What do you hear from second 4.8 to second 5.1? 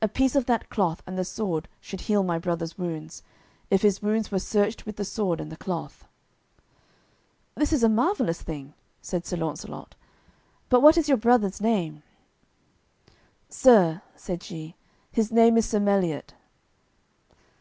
with the